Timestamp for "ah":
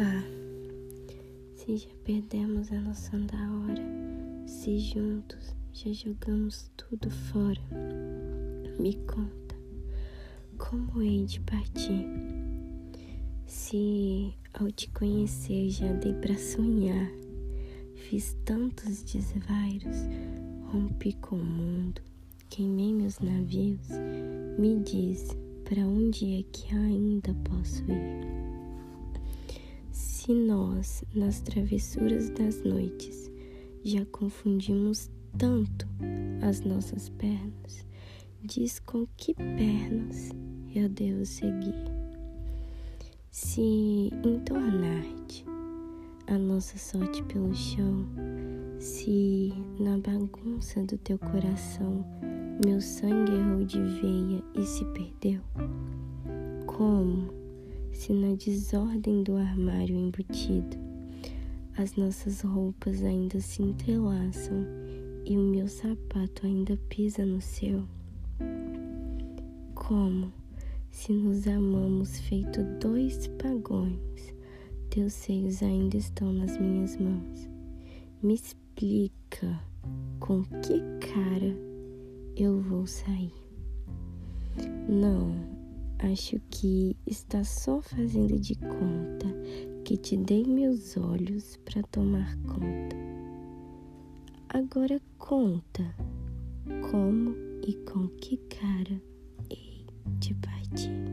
0.00-0.22